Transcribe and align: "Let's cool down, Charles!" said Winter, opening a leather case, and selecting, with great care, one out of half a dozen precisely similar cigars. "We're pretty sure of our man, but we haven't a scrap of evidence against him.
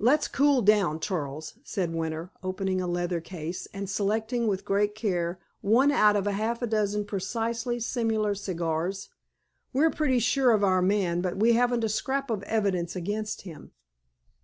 "Let's 0.00 0.26
cool 0.26 0.62
down, 0.62 0.98
Charles!" 0.98 1.54
said 1.62 1.94
Winter, 1.94 2.32
opening 2.42 2.80
a 2.80 2.88
leather 2.88 3.20
case, 3.20 3.68
and 3.72 3.88
selecting, 3.88 4.48
with 4.48 4.64
great 4.64 4.96
care, 4.96 5.38
one 5.60 5.92
out 5.92 6.16
of 6.16 6.26
half 6.26 6.60
a 6.60 6.66
dozen 6.66 7.04
precisely 7.04 7.78
similar 7.78 8.34
cigars. 8.34 9.10
"We're 9.72 9.90
pretty 9.92 10.18
sure 10.18 10.50
of 10.50 10.64
our 10.64 10.82
man, 10.82 11.20
but 11.20 11.36
we 11.36 11.52
haven't 11.52 11.84
a 11.84 11.88
scrap 11.88 12.30
of 12.32 12.42
evidence 12.42 12.96
against 12.96 13.42
him. 13.42 13.70